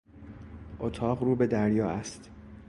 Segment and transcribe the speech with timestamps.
[0.79, 2.29] اتاق رو به دریا است.